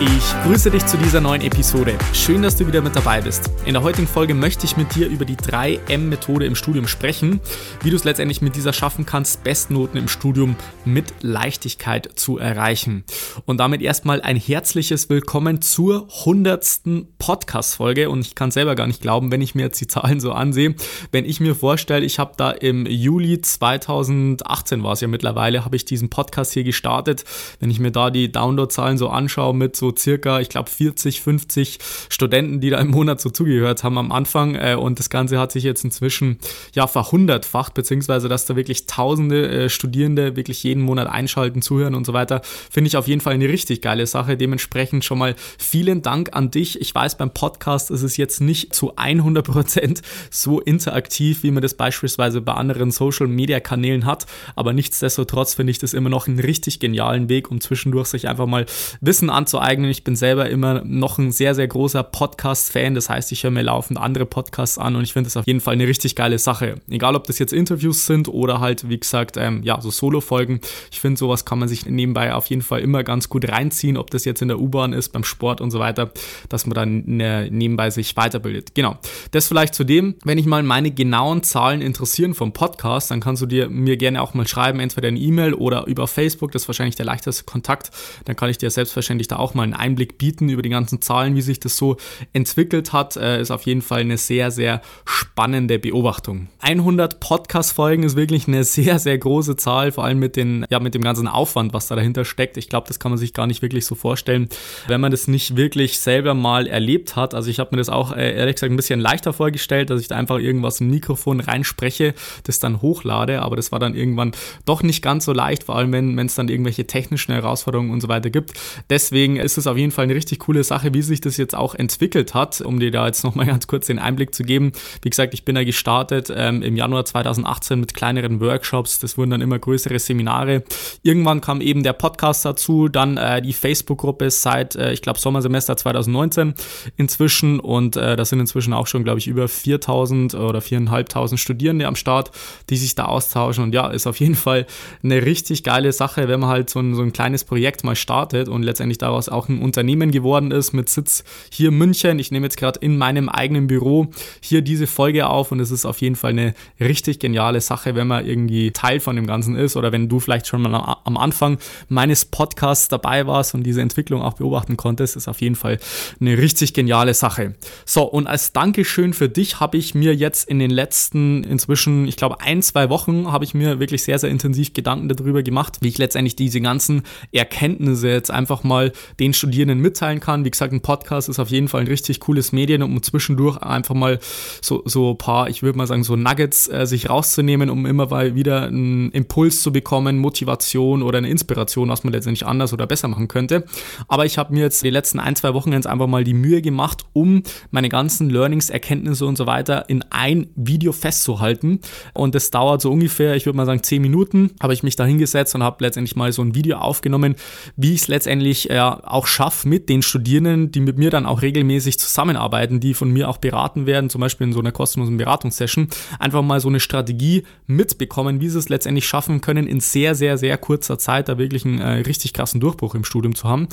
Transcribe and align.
Ich 0.00 0.34
grüße 0.42 0.72
dich 0.72 0.84
zu 0.86 0.96
dieser 0.98 1.20
neuen 1.20 1.40
Episode. 1.40 1.96
Schön, 2.12 2.42
dass 2.42 2.56
du 2.56 2.66
wieder 2.66 2.82
mit 2.82 2.96
dabei 2.96 3.20
bist. 3.20 3.48
In 3.64 3.74
der 3.74 3.84
heutigen 3.84 4.08
Folge 4.08 4.34
möchte 4.34 4.66
ich 4.66 4.76
mit 4.76 4.92
dir 4.96 5.06
über 5.06 5.24
die 5.24 5.36
3M-Methode 5.36 6.46
im 6.46 6.56
Studium 6.56 6.88
sprechen, 6.88 7.40
wie 7.82 7.90
du 7.90 7.96
es 7.96 8.02
letztendlich 8.02 8.42
mit 8.42 8.56
dieser 8.56 8.72
schaffen 8.72 9.06
kannst, 9.06 9.44
Bestnoten 9.44 9.96
im 9.96 10.08
Studium 10.08 10.56
mit 10.84 11.14
Leichtigkeit 11.22 12.10
zu 12.16 12.38
erreichen. 12.38 13.04
Und 13.46 13.58
damit 13.58 13.82
erstmal 13.82 14.20
ein 14.20 14.36
herzliches 14.36 15.10
Willkommen 15.10 15.62
zur 15.62 16.08
100. 16.20 16.80
Podcast-Folge. 17.18 18.10
Und 18.10 18.26
ich 18.26 18.34
kann 18.34 18.50
selber 18.50 18.74
gar 18.74 18.88
nicht 18.88 19.00
glauben, 19.00 19.30
wenn 19.30 19.42
ich 19.42 19.54
mir 19.54 19.62
jetzt 19.62 19.80
die 19.80 19.86
Zahlen 19.86 20.18
so 20.18 20.32
ansehe. 20.32 20.74
Wenn 21.12 21.24
ich 21.24 21.38
mir 21.38 21.54
vorstelle, 21.54 22.04
ich 22.04 22.18
habe 22.18 22.32
da 22.36 22.50
im 22.50 22.84
Juli 22.86 23.40
2018 23.40 24.82
war 24.82 24.94
es 24.94 25.00
ja 25.02 25.08
mittlerweile, 25.08 25.64
habe 25.64 25.76
ich 25.76 25.84
diesen 25.84 26.10
Podcast 26.10 26.52
hier 26.52 26.64
gestartet. 26.64 27.24
Wenn 27.60 27.70
ich 27.70 27.78
mir 27.78 27.92
da 27.92 28.10
die 28.10 28.32
Download-Zahlen 28.32 28.98
so 28.98 29.08
anschaue 29.08 29.54
mit 29.54 29.76
so 29.76 29.83
so 29.84 29.94
circa, 29.96 30.40
ich 30.40 30.48
glaube, 30.48 30.70
40, 30.70 31.20
50 31.20 31.78
Studenten, 32.08 32.60
die 32.60 32.70
da 32.70 32.78
im 32.78 32.88
Monat 32.88 33.20
so 33.20 33.28
zugehört 33.28 33.84
haben 33.84 33.98
am 33.98 34.12
Anfang. 34.12 34.54
Äh, 34.54 34.76
und 34.76 34.98
das 34.98 35.10
Ganze 35.10 35.38
hat 35.38 35.52
sich 35.52 35.64
jetzt 35.64 35.84
inzwischen 35.84 36.38
ja 36.74 36.86
verhundertfacht, 36.86 37.74
beziehungsweise 37.74 38.28
dass 38.28 38.46
da 38.46 38.56
wirklich 38.56 38.86
tausende 38.86 39.48
äh, 39.48 39.68
Studierende 39.68 40.36
wirklich 40.36 40.62
jeden 40.62 40.82
Monat 40.82 41.08
einschalten, 41.08 41.60
zuhören 41.60 41.94
und 41.94 42.06
so 42.06 42.12
weiter. 42.12 42.40
Finde 42.70 42.88
ich 42.88 42.96
auf 42.96 43.06
jeden 43.06 43.20
Fall 43.20 43.34
eine 43.34 43.48
richtig 43.48 43.82
geile 43.82 44.06
Sache. 44.06 44.36
Dementsprechend 44.36 45.04
schon 45.04 45.18
mal 45.18 45.34
vielen 45.58 46.00
Dank 46.02 46.30
an 46.32 46.50
dich. 46.50 46.80
Ich 46.80 46.94
weiß, 46.94 47.18
beim 47.18 47.30
Podcast 47.30 47.90
ist 47.90 48.02
es 48.02 48.16
jetzt 48.16 48.40
nicht 48.40 48.74
zu 48.74 48.96
100 48.96 49.44
Prozent 49.46 50.02
so 50.30 50.60
interaktiv, 50.60 51.42
wie 51.42 51.50
man 51.50 51.62
das 51.62 51.74
beispielsweise 51.74 52.40
bei 52.40 52.54
anderen 52.54 52.90
Social 52.90 53.26
Media 53.26 53.60
Kanälen 53.60 54.06
hat. 54.06 54.26
Aber 54.56 54.72
nichtsdestotrotz 54.72 55.54
finde 55.54 55.72
ich 55.72 55.78
das 55.78 55.92
immer 55.92 56.08
noch 56.08 56.26
einen 56.26 56.38
richtig 56.38 56.80
genialen 56.80 57.28
Weg, 57.28 57.50
um 57.50 57.60
zwischendurch 57.60 58.06
sich 58.06 58.28
einfach 58.28 58.46
mal 58.46 58.64
Wissen 59.00 59.28
anzueignen 59.30 59.73
eigenen. 59.74 59.90
Ich 59.90 60.04
bin 60.04 60.14
selber 60.14 60.48
immer 60.48 60.82
noch 60.84 61.18
ein 61.18 61.32
sehr, 61.32 61.52
sehr 61.56 61.66
großer 61.66 62.04
Podcast-Fan. 62.04 62.94
Das 62.94 63.08
heißt, 63.08 63.32
ich 63.32 63.42
höre 63.42 63.50
mir 63.50 63.62
laufend 63.62 63.98
andere 63.98 64.24
Podcasts 64.24 64.78
an 64.78 64.94
und 64.94 65.02
ich 65.02 65.12
finde 65.12 65.26
das 65.26 65.36
auf 65.36 65.46
jeden 65.48 65.60
Fall 65.60 65.74
eine 65.74 65.88
richtig 65.88 66.14
geile 66.14 66.38
Sache. 66.38 66.76
Egal, 66.88 67.16
ob 67.16 67.26
das 67.26 67.40
jetzt 67.40 67.52
Interviews 67.52 68.06
sind 68.06 68.28
oder 68.28 68.60
halt, 68.60 68.88
wie 68.88 68.98
gesagt, 69.00 69.36
ähm, 69.36 69.62
ja, 69.64 69.80
so 69.80 69.90
Solo-Folgen. 69.90 70.60
Ich 70.92 71.00
finde, 71.00 71.18
sowas 71.18 71.44
kann 71.44 71.58
man 71.58 71.68
sich 71.68 71.86
nebenbei 71.86 72.32
auf 72.34 72.46
jeden 72.46 72.62
Fall 72.62 72.82
immer 72.82 73.02
ganz 73.02 73.28
gut 73.28 73.50
reinziehen, 73.50 73.96
ob 73.96 74.10
das 74.10 74.24
jetzt 74.24 74.42
in 74.42 74.48
der 74.48 74.60
U-Bahn 74.60 74.92
ist, 74.92 75.08
beim 75.08 75.24
Sport 75.24 75.60
und 75.60 75.72
so 75.72 75.80
weiter, 75.80 76.12
dass 76.48 76.66
man 76.66 76.74
dann 76.74 77.02
ne, 77.06 77.48
nebenbei 77.50 77.90
sich 77.90 78.16
weiterbildet. 78.16 78.76
Genau. 78.76 78.96
Das 79.32 79.48
vielleicht 79.48 79.74
zu 79.74 79.82
dem, 79.82 80.14
wenn 80.24 80.38
ich 80.38 80.46
mal 80.46 80.62
meine 80.62 80.92
genauen 80.92 81.42
Zahlen 81.42 81.80
interessieren 81.80 82.34
vom 82.34 82.52
Podcast, 82.52 83.10
dann 83.10 83.18
kannst 83.18 83.42
du 83.42 83.46
dir 83.46 83.68
mir 83.68 83.96
gerne 83.96 84.22
auch 84.22 84.34
mal 84.34 84.46
schreiben, 84.46 84.78
entweder 84.78 85.08
eine 85.08 85.18
E-Mail 85.18 85.54
oder 85.54 85.86
über 85.86 86.06
Facebook. 86.06 86.52
Das 86.52 86.62
ist 86.62 86.68
wahrscheinlich 86.68 86.94
der 86.94 87.06
leichteste 87.06 87.42
Kontakt. 87.42 87.90
Dann 88.24 88.36
kann 88.36 88.50
ich 88.50 88.58
dir 88.58 88.70
selbstverständlich 88.70 89.28
da 89.28 89.36
auch 89.36 89.54
mal 89.54 89.63
mal 89.64 89.74
einen 89.74 89.74
Einblick 89.74 90.18
bieten 90.18 90.48
über 90.48 90.62
die 90.62 90.68
ganzen 90.68 91.00
Zahlen, 91.00 91.34
wie 91.34 91.42
sich 91.42 91.60
das 91.60 91.76
so 91.76 91.96
entwickelt 92.32 92.92
hat, 92.92 93.16
äh, 93.16 93.40
ist 93.40 93.50
auf 93.50 93.62
jeden 93.62 93.82
Fall 93.82 94.00
eine 94.00 94.18
sehr, 94.18 94.50
sehr 94.50 94.82
spannende 95.04 95.78
Beobachtung. 95.78 96.48
100 96.60 97.20
Podcast-Folgen 97.20 98.02
ist 98.02 98.16
wirklich 98.16 98.46
eine 98.46 98.64
sehr, 98.64 98.98
sehr 98.98 99.16
große 99.18 99.56
Zahl, 99.56 99.92
vor 99.92 100.04
allem 100.04 100.18
mit, 100.18 100.36
den, 100.36 100.66
ja, 100.70 100.80
mit 100.80 100.94
dem 100.94 101.02
ganzen 101.02 101.28
Aufwand, 101.28 101.72
was 101.72 101.88
da 101.88 101.96
dahinter 101.96 102.24
steckt. 102.24 102.56
Ich 102.56 102.68
glaube, 102.68 102.88
das 102.88 102.98
kann 102.98 103.10
man 103.10 103.18
sich 103.18 103.32
gar 103.32 103.46
nicht 103.46 103.62
wirklich 103.62 103.86
so 103.86 103.94
vorstellen, 103.94 104.48
wenn 104.86 105.00
man 105.00 105.10
das 105.10 105.28
nicht 105.28 105.56
wirklich 105.56 105.98
selber 106.00 106.34
mal 106.34 106.66
erlebt 106.66 107.16
hat. 107.16 107.34
Also 107.34 107.50
ich 107.50 107.58
habe 107.58 107.70
mir 107.72 107.78
das 107.78 107.88
auch 107.88 108.14
äh, 108.14 108.34
ehrlich 108.36 108.56
gesagt 108.56 108.72
ein 108.72 108.76
bisschen 108.76 109.00
leichter 109.00 109.32
vorgestellt, 109.32 109.90
dass 109.90 110.00
ich 110.00 110.08
da 110.08 110.16
einfach 110.16 110.38
irgendwas 110.38 110.80
im 110.80 110.90
Mikrofon 110.90 111.40
reinspreche, 111.40 112.14
das 112.44 112.58
dann 112.58 112.82
hochlade, 112.82 113.42
aber 113.42 113.56
das 113.56 113.72
war 113.72 113.78
dann 113.78 113.94
irgendwann 113.94 114.32
doch 114.64 114.82
nicht 114.82 115.02
ganz 115.02 115.24
so 115.24 115.32
leicht, 115.32 115.64
vor 115.64 115.76
allem 115.76 115.92
wenn 115.92 116.18
es 116.18 116.34
dann 116.34 116.48
irgendwelche 116.48 116.86
technischen 116.86 117.32
Herausforderungen 117.32 117.90
und 117.90 118.00
so 118.00 118.08
weiter 118.08 118.30
gibt. 118.30 118.52
Deswegen 118.90 119.36
ist 119.36 119.53
es 119.58 119.66
auf 119.66 119.76
jeden 119.76 119.92
Fall 119.92 120.04
eine 120.04 120.14
richtig 120.14 120.38
coole 120.40 120.64
Sache, 120.64 120.94
wie 120.94 121.02
sich 121.02 121.20
das 121.20 121.36
jetzt 121.36 121.54
auch 121.54 121.74
entwickelt 121.74 122.34
hat, 122.34 122.60
um 122.60 122.78
dir 122.78 122.90
da 122.90 123.06
jetzt 123.06 123.24
nochmal 123.24 123.46
ganz 123.54 123.66
kurz 123.66 123.86
den 123.86 123.98
Einblick 123.98 124.34
zu 124.34 124.42
geben. 124.42 124.72
Wie 125.02 125.10
gesagt, 125.10 125.34
ich 125.34 125.44
bin 125.44 125.54
da 125.54 125.64
gestartet 125.64 126.32
ähm, 126.34 126.62
im 126.62 126.76
Januar 126.76 127.04
2018 127.04 127.80
mit 127.80 127.94
kleineren 127.94 128.40
Workshops, 128.40 128.98
das 128.98 129.18
wurden 129.18 129.30
dann 129.30 129.40
immer 129.40 129.58
größere 129.58 129.98
Seminare. 129.98 130.64
Irgendwann 131.02 131.40
kam 131.40 131.60
eben 131.60 131.82
der 131.82 131.92
Podcast 131.92 132.44
dazu, 132.44 132.88
dann 132.88 133.16
äh, 133.16 133.42
die 133.42 133.52
Facebook-Gruppe 133.52 134.30
seit, 134.30 134.76
äh, 134.76 134.92
ich 134.92 135.02
glaube, 135.02 135.18
Sommersemester 135.18 135.76
2019 135.76 136.54
inzwischen 136.96 137.60
und 137.60 137.96
äh, 137.96 138.16
da 138.16 138.24
sind 138.24 138.40
inzwischen 138.40 138.72
auch 138.72 138.86
schon, 138.86 139.04
glaube 139.04 139.18
ich, 139.18 139.26
über 139.26 139.48
4000 139.48 140.34
oder 140.34 140.60
4500 140.60 141.38
Studierende 141.38 141.86
am 141.86 141.96
Start, 141.96 142.30
die 142.70 142.76
sich 142.76 142.94
da 142.94 143.06
austauschen 143.06 143.64
und 143.64 143.74
ja, 143.74 143.88
ist 143.88 144.06
auf 144.06 144.20
jeden 144.20 144.34
Fall 144.34 144.66
eine 145.02 145.24
richtig 145.24 145.62
geile 145.64 145.92
Sache, 145.92 146.28
wenn 146.28 146.40
man 146.40 146.50
halt 146.50 146.70
so 146.70 146.80
ein, 146.80 146.94
so 146.94 147.02
ein 147.02 147.12
kleines 147.12 147.44
Projekt 147.44 147.84
mal 147.84 147.96
startet 147.96 148.48
und 148.48 148.62
letztendlich 148.62 148.98
daraus 148.98 149.28
auch 149.28 149.43
ein 149.48 149.60
Unternehmen 149.60 150.10
geworden 150.10 150.50
ist 150.50 150.72
mit 150.72 150.88
Sitz 150.88 151.24
hier 151.50 151.68
in 151.68 151.78
München. 151.78 152.18
Ich 152.18 152.30
nehme 152.30 152.46
jetzt 152.46 152.56
gerade 152.56 152.78
in 152.80 152.96
meinem 152.96 153.28
eigenen 153.28 153.66
Büro 153.66 154.08
hier 154.40 154.62
diese 154.62 154.86
Folge 154.86 155.26
auf 155.26 155.52
und 155.52 155.60
es 155.60 155.70
ist 155.70 155.84
auf 155.86 156.00
jeden 156.00 156.16
Fall 156.16 156.30
eine 156.32 156.54
richtig 156.80 157.18
geniale 157.18 157.60
Sache, 157.60 157.94
wenn 157.94 158.06
man 158.06 158.26
irgendwie 158.26 158.70
Teil 158.70 159.00
von 159.00 159.16
dem 159.16 159.26
Ganzen 159.26 159.56
ist 159.56 159.76
oder 159.76 159.92
wenn 159.92 160.08
du 160.08 160.20
vielleicht 160.20 160.46
schon 160.46 160.62
mal 160.62 160.74
am 161.04 161.16
Anfang 161.16 161.58
meines 161.88 162.24
Podcasts 162.24 162.88
dabei 162.88 163.26
warst 163.26 163.54
und 163.54 163.64
diese 163.64 163.80
Entwicklung 163.80 164.22
auch 164.22 164.34
beobachten 164.34 164.76
konntest, 164.76 165.16
ist 165.16 165.28
auf 165.28 165.40
jeden 165.40 165.56
Fall 165.56 165.78
eine 166.20 166.38
richtig 166.38 166.74
geniale 166.74 167.14
Sache. 167.14 167.54
So, 167.84 168.02
und 168.02 168.26
als 168.26 168.52
Dankeschön 168.52 169.12
für 169.12 169.28
dich 169.28 169.60
habe 169.60 169.76
ich 169.76 169.94
mir 169.94 170.14
jetzt 170.14 170.48
in 170.48 170.58
den 170.58 170.70
letzten 170.70 171.44
inzwischen, 171.44 172.06
ich 172.08 172.16
glaube, 172.16 172.40
ein, 172.40 172.62
zwei 172.62 172.88
Wochen 172.88 173.30
habe 173.30 173.44
ich 173.44 173.54
mir 173.54 173.80
wirklich 173.80 174.02
sehr, 174.02 174.18
sehr 174.18 174.30
intensiv 174.30 174.72
Gedanken 174.72 175.08
darüber 175.08 175.42
gemacht, 175.42 175.78
wie 175.80 175.88
ich 175.88 175.98
letztendlich 175.98 176.36
diese 176.36 176.60
ganzen 176.60 177.02
Erkenntnisse 177.32 178.08
jetzt 178.08 178.30
einfach 178.30 178.64
mal 178.64 178.92
den 179.20 179.33
Studierenden 179.34 179.80
mitteilen 179.80 180.20
kann. 180.20 180.44
Wie 180.44 180.50
gesagt, 180.50 180.72
ein 180.72 180.80
Podcast 180.80 181.28
ist 181.28 181.38
auf 181.38 181.50
jeden 181.50 181.68
Fall 181.68 181.82
ein 181.82 181.86
richtig 181.86 182.20
cooles 182.20 182.52
Medium, 182.52 182.82
um 182.82 183.02
zwischendurch 183.02 183.58
einfach 183.58 183.94
mal 183.94 184.18
so, 184.60 184.82
so 184.84 185.10
ein 185.10 185.18
paar, 185.18 185.48
ich 185.48 185.62
würde 185.62 185.76
mal 185.78 185.86
sagen, 185.86 186.04
so 186.04 186.16
Nuggets 186.16 186.68
äh, 186.68 186.86
sich 186.86 187.10
rauszunehmen, 187.10 187.70
um 187.70 187.86
immer 187.86 188.06
mal 188.06 188.34
wieder 188.34 188.66
einen 188.66 189.10
Impuls 189.12 189.62
zu 189.62 189.72
bekommen, 189.72 190.18
Motivation 190.18 191.02
oder 191.02 191.18
eine 191.18 191.28
Inspiration, 191.28 191.88
was 191.88 192.04
man 192.04 192.12
letztendlich 192.12 192.46
anders 192.46 192.72
oder 192.72 192.86
besser 192.86 193.08
machen 193.08 193.28
könnte. 193.28 193.64
Aber 194.08 194.24
ich 194.24 194.38
habe 194.38 194.54
mir 194.54 194.60
jetzt 194.60 194.82
die 194.82 194.90
letzten 194.90 195.20
ein, 195.20 195.36
zwei 195.36 195.54
Wochen 195.54 195.72
jetzt 195.72 195.86
einfach 195.86 196.06
mal 196.06 196.24
die 196.24 196.34
Mühe 196.34 196.62
gemacht, 196.62 197.04
um 197.12 197.42
meine 197.70 197.88
ganzen 197.88 198.30
Learnings, 198.30 198.70
Erkenntnisse 198.70 199.26
und 199.26 199.36
so 199.36 199.46
weiter 199.46 199.88
in 199.88 200.04
ein 200.10 200.48
Video 200.56 200.92
festzuhalten. 200.92 201.80
Und 202.12 202.34
das 202.34 202.50
dauert 202.50 202.80
so 202.80 202.90
ungefähr, 202.90 203.36
ich 203.36 203.46
würde 203.46 203.56
mal 203.56 203.66
sagen, 203.66 203.82
zehn 203.82 204.02
Minuten, 204.02 204.50
habe 204.62 204.72
ich 204.72 204.82
mich 204.82 204.96
da 204.96 205.04
hingesetzt 205.04 205.54
und 205.54 205.62
habe 205.62 205.84
letztendlich 205.84 206.16
mal 206.16 206.32
so 206.32 206.42
ein 206.42 206.54
Video 206.54 206.78
aufgenommen, 206.78 207.36
wie 207.76 207.94
ich 207.94 208.02
es 208.02 208.08
letztendlich 208.08 208.70
äh, 208.70 208.78
auch 208.78 209.23
auch 209.24 209.26
schaffe 209.26 209.66
mit 209.68 209.88
den 209.88 210.02
Studierenden, 210.02 210.70
die 210.70 210.80
mit 210.80 210.98
mir 210.98 211.10
dann 211.10 211.24
auch 211.24 211.40
regelmäßig 211.40 211.98
zusammenarbeiten, 211.98 212.78
die 212.78 212.92
von 212.92 213.10
mir 213.10 213.28
auch 213.28 213.38
beraten 213.38 213.86
werden, 213.86 214.10
zum 214.10 214.20
Beispiel 214.20 214.46
in 214.46 214.52
so 214.52 214.60
einer 214.60 214.70
kostenlosen 214.70 215.16
Beratungssession, 215.16 215.88
einfach 216.18 216.42
mal 216.42 216.60
so 216.60 216.68
eine 216.68 216.78
Strategie 216.78 217.44
mitbekommen, 217.66 218.40
wie 218.40 218.50
sie 218.50 218.58
es 218.58 218.68
letztendlich 218.68 219.06
schaffen 219.06 219.40
können, 219.40 219.66
in 219.66 219.80
sehr, 219.80 220.14
sehr, 220.14 220.36
sehr 220.36 220.58
kurzer 220.58 220.98
Zeit 220.98 221.28
da 221.28 221.38
wirklich 221.38 221.64
einen 221.64 221.78
äh, 221.78 221.88
richtig 222.00 222.34
krassen 222.34 222.60
Durchbruch 222.60 222.94
im 222.94 223.04
Studium 223.04 223.34
zu 223.34 223.48
haben. 223.48 223.68